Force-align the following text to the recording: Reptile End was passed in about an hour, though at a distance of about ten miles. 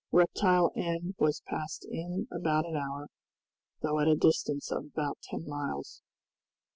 Reptile 0.11 0.71
End 0.75 1.13
was 1.19 1.43
passed 1.47 1.85
in 1.87 2.27
about 2.31 2.65
an 2.65 2.75
hour, 2.75 3.09
though 3.83 3.99
at 3.99 4.07
a 4.07 4.15
distance 4.15 4.71
of 4.71 4.85
about 4.85 5.19
ten 5.21 5.45
miles. 5.47 6.01